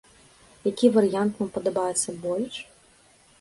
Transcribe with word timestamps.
Які 0.69 0.89
варыянт 0.95 1.33
вам 1.43 1.51
падабаецца 1.59 2.15
больш? 2.25 2.55